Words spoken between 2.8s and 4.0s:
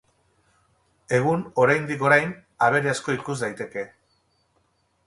asko ikus daiteke.